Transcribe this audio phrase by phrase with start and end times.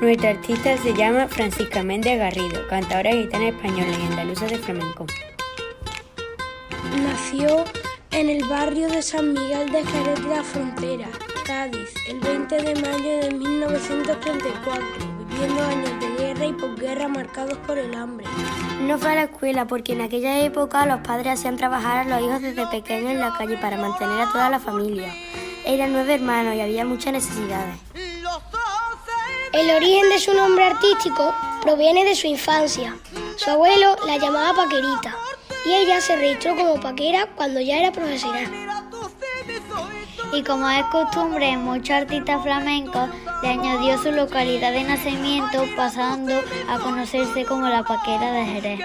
[0.00, 5.04] Nuestra artista se llama Francisca Méndez Garrido, cantadora gitana española y andaluza de flamenco.
[7.02, 7.66] Nació
[8.10, 11.06] en el barrio de San Miguel de Jerez de la Frontera,
[11.44, 14.82] Cádiz, el 20 de mayo de 1934,
[15.28, 18.26] viviendo años de guerra y posguerra marcados por el hambre.
[18.80, 22.26] No fue a la escuela porque en aquella época los padres hacían trabajar a los
[22.26, 25.12] hijos desde pequeños en la calle para mantener a toda la familia.
[25.66, 27.76] Eran nueve hermanos y había muchas necesidades.
[29.52, 32.96] El origen de su nombre artístico proviene de su infancia.
[33.36, 35.16] Su abuelo la llamaba Paquerita
[35.66, 38.46] y ella se registró como Paquera cuando ya era profesional.
[40.32, 43.08] Y como es costumbre en muchos artistas flamencos,
[43.42, 46.34] le añadió su localidad de nacimiento pasando
[46.68, 48.80] a conocerse como la Paquera de Jerez.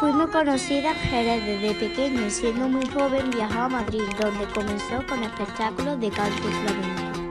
[0.00, 4.44] Fue muy conocida en Jerez desde pequeño y siendo muy joven viajó a Madrid, donde
[4.52, 7.21] comenzó con espectáculos de canto flamenco.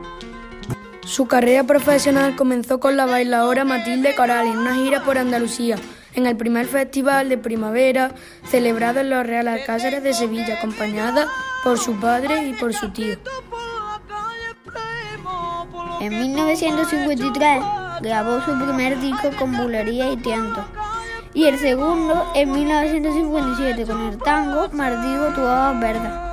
[1.11, 5.75] Su carrera profesional comenzó con la bailadora Matilde Coral en una gira por Andalucía,
[6.13, 8.15] en el primer festival de primavera
[8.49, 11.27] celebrado en los Real Alcázares de Sevilla, acompañada
[11.65, 13.17] por su padre y por su tío.
[15.99, 17.61] En 1953
[18.01, 20.65] grabó su primer disco con bulería y tiento
[21.33, 25.41] y el segundo en 1957 con el tango Mardigo tu
[25.81, 26.30] Verde.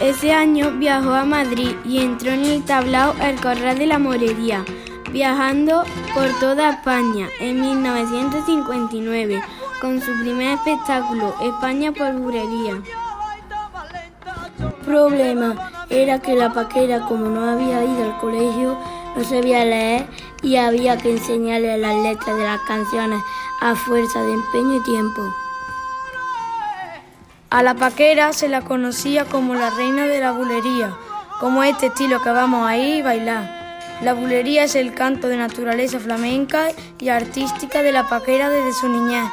[0.00, 4.64] Ese año viajó a Madrid y entró en el tablao El Corral de la Morería,
[5.12, 9.42] viajando por toda España en 1959
[9.80, 12.82] con su primer espectáculo, España por Burería.
[14.84, 18.76] Problema era que la paquera, como no había ido al colegio,
[19.16, 20.06] no sabía leer
[20.42, 23.22] y había que enseñarle las letras de las canciones
[23.60, 25.43] a fuerza de empeño y tiempo.
[27.54, 30.92] A la paquera se la conocía como la reina de la bulería,
[31.38, 33.48] como este estilo que vamos a ir y bailar.
[34.02, 38.88] La bulería es el canto de naturaleza flamenca y artística de la paquera desde su
[38.88, 39.30] niñez.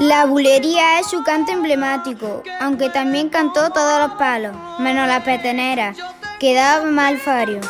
[0.00, 5.94] La bulería es su canto emblemático, aunque también cantó todos los palos, menos la petenera,
[6.38, 7.60] que daba mal fario.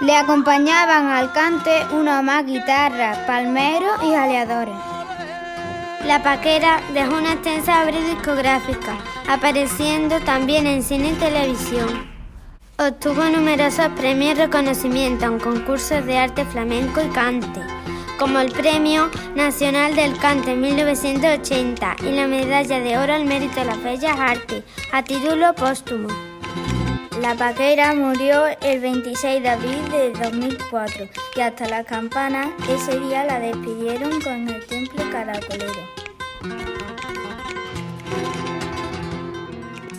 [0.00, 4.91] Le acompañaban al cante una más guitarra, palmeros y jaleadores.
[6.06, 8.98] La Paquera dejó una extensa obra discográfica,
[9.28, 12.10] apareciendo también en cine y televisión.
[12.76, 17.60] Obtuvo numerosos premios y reconocimientos en concursos de arte flamenco y cante,
[18.18, 23.60] como el Premio Nacional del Cante en 1980 y la Medalla de Oro al Mérito
[23.60, 26.31] de las Bellas Artes, a título póstumo.
[27.20, 33.24] La Paquera murió el 26 de abril de 2004 y hasta la campana ese día
[33.24, 35.72] la despidieron con el templo caracolero.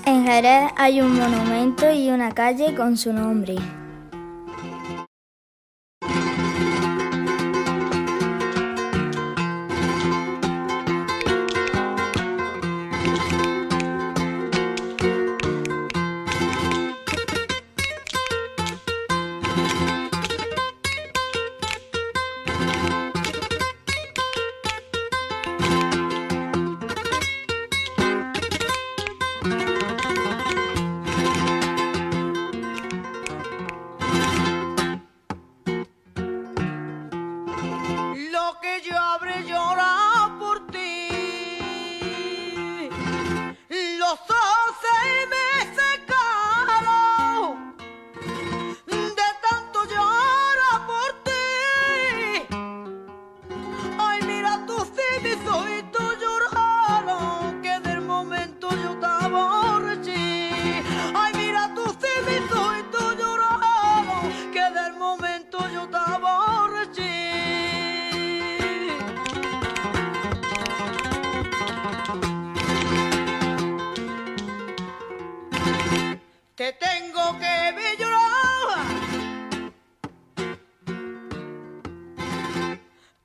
[0.06, 3.56] En Jerez hay un monumento y una calle con su nombre.
[38.92, 39.63] bridge, oh.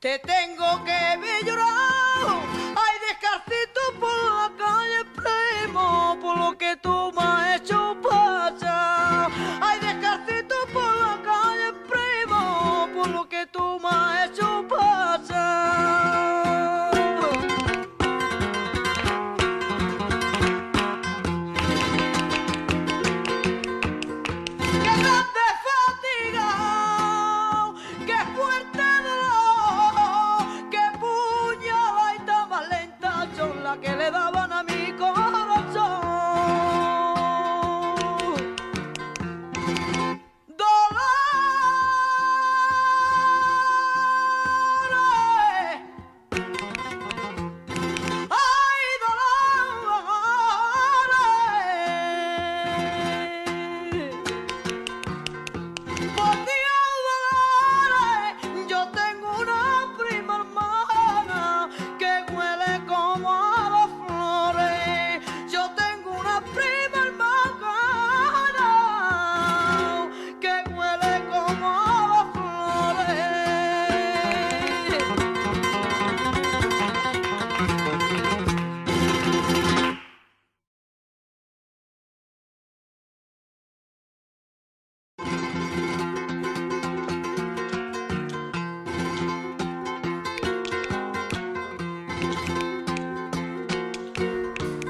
[0.01, 1.75] Te tengo que ver llorar,
[2.77, 7.78] ay descarcito por la calle, primo, por lo que tú me has hecho.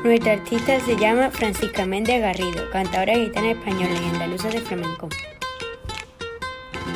[0.08, 5.10] Nuestra artista se llama Francisca Méndez Garrido, cantadora gitana española y andaluza de flamenco.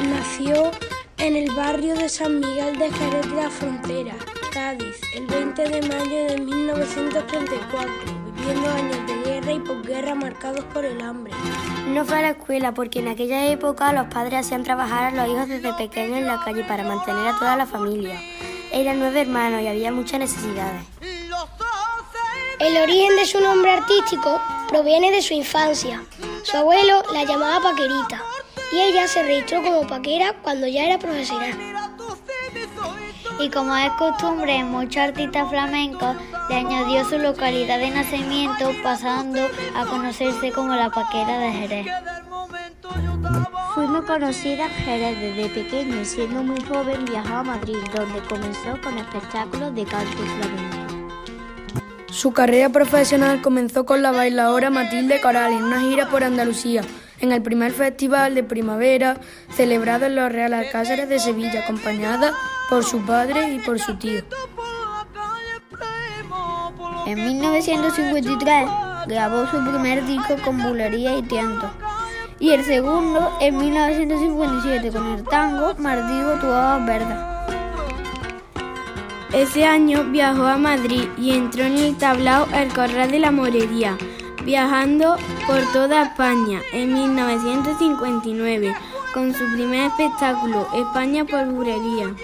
[0.08, 0.70] Nació
[1.18, 4.14] en el barrio de San Miguel de Jerez de la Frontera,
[4.50, 7.92] Cádiz, el 20 de mayo de 1934,
[8.34, 11.34] viviendo años de guerra y posguerra marcados por el hambre.
[11.88, 15.30] No fue a la escuela porque en aquella época los padres hacían trabajar a los
[15.30, 18.18] hijos desde pequeños en la calle para mantener a toda la familia.
[18.72, 20.82] Eran nueve hermanos y había muchas necesidades.
[22.62, 26.00] El origen de su nombre artístico proviene de su infancia.
[26.44, 28.22] Su abuelo la llamaba Paquerita
[28.72, 31.58] y ella se registró como paquera cuando ya era profesional.
[33.40, 36.14] Y como es costumbre en muchos artistas flamencos,
[36.48, 39.40] le añadió su localidad de nacimiento pasando
[39.74, 41.86] a conocerse como la paquera de Jerez.
[43.74, 48.20] Fue muy conocida en Jerez desde pequeño y siendo muy joven viajó a Madrid, donde
[48.20, 51.01] comenzó con espectáculos de canto flamenco.
[52.12, 56.82] Su carrera profesional comenzó con la bailadora Matilde Coral en una gira por Andalucía,
[57.20, 59.18] en el primer festival de primavera
[59.50, 62.34] celebrado en los Real Alcázares de Sevilla, acompañada
[62.68, 64.20] por su padre y por su tío.
[67.06, 68.68] En 1953
[69.06, 71.70] grabó su primer disco con bulería y tiento.
[72.38, 76.46] Y el segundo en 1957 con el tango Mardigo tu
[76.86, 77.31] Verdes.
[79.32, 83.96] Ese año viajó a Madrid y entró en el tablao El Corral de la Morería,
[84.44, 88.74] viajando por toda España en 1959
[89.14, 92.14] con su primer espectáculo España por bulería.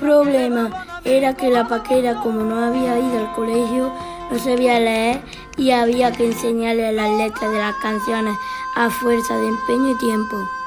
[0.00, 3.92] problema era que la paquera, como no había ido al colegio,
[4.32, 5.22] no sabía leer
[5.56, 8.36] y había que enseñarle las letras de las canciones
[8.74, 10.63] a fuerza de empeño y tiempo.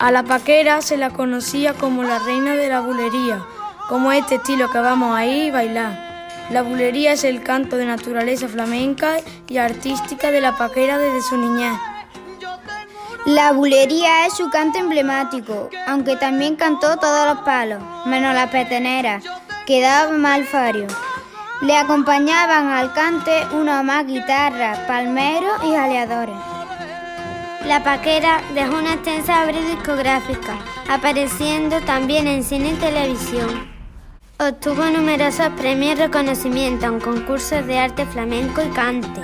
[0.00, 3.44] A la paquera se la conocía como la reina de la bulería,
[3.88, 6.28] como este estilo que vamos a ir y bailar.
[6.50, 9.16] La bulería es el canto de naturaleza flamenca
[9.48, 11.76] y artística de la paquera desde su niñez.
[13.26, 19.20] La bulería es su canto emblemático, aunque también cantó todos los palos, menos la petenera,
[19.66, 20.86] que daba mal fario.
[21.60, 26.57] Le acompañaban al cante una más guitarra, palmeros y jaleadores.
[27.66, 30.56] La Paquera dejó una extensa obra discográfica,
[30.88, 33.68] apareciendo también en cine y televisión.
[34.38, 39.20] Obtuvo numerosos premios y reconocimientos en concursos de arte flamenco y cante,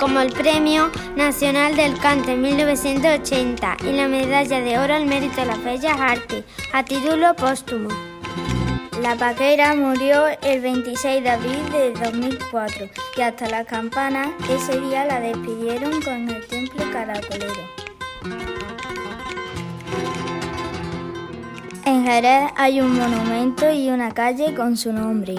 [0.00, 5.36] como el Premio Nacional del Cante en 1980 y la Medalla de Oro al Mérito
[5.36, 7.88] de las Bellas Artes, a título póstumo.
[9.02, 15.04] La Paquera murió el 26 de abril de 2004 y hasta las campanas ese día
[15.04, 17.77] la despidieron con el Temple Caracolero.
[21.84, 25.36] En Jerez hay un monumento y una calle con su nombre.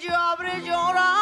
[0.00, 1.15] gece abre.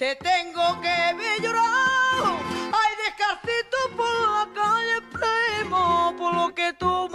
[0.00, 2.38] Te tengo que ver llorar,
[2.72, 7.06] ay descalcito por la calle, primo, por lo que tú